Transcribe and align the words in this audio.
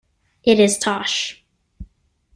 It 0.43 0.59
is 0.59 0.79
Tosh. 0.79 1.45